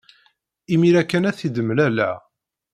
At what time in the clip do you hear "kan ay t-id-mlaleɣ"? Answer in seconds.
1.03-2.17